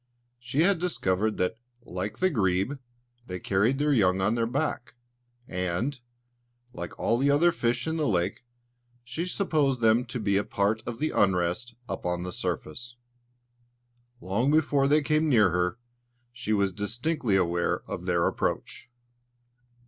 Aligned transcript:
She 0.39 0.61
had 0.63 0.79
discovered 0.79 1.37
that, 1.37 1.59
like 1.83 2.17
the 2.17 2.31
grebe, 2.31 2.79
they 3.27 3.39
carried 3.39 3.77
their 3.77 3.93
young 3.93 4.19
on 4.19 4.33
their 4.33 4.47
back; 4.47 4.95
and, 5.47 5.99
like 6.73 6.99
all 6.99 7.19
the 7.19 7.29
other 7.29 7.51
fish 7.51 7.85
in 7.85 7.97
the 7.97 8.07
lake, 8.07 8.43
she 9.03 9.27
supposed 9.27 9.79
them 9.79 10.05
to 10.05 10.19
be 10.19 10.37
a 10.37 10.43
part 10.43 10.81
of 10.87 10.97
the 10.97 11.11
unrest 11.11 11.75
up 11.87 12.03
on 12.03 12.23
the 12.23 12.33
surface. 12.33 12.95
Long 14.19 14.49
before 14.49 14.87
they 14.87 15.03
came 15.03 15.29
near 15.29 15.51
her, 15.51 15.77
she 16.31 16.51
was 16.51 16.73
distinctly 16.73 17.35
aware 17.35 17.81
of 17.83 18.05
their 18.07 18.25
approach. 18.25 18.89